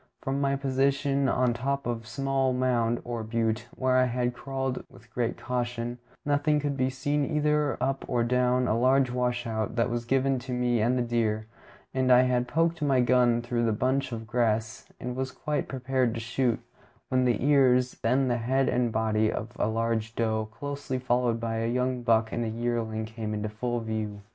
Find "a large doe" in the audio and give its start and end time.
19.59-20.49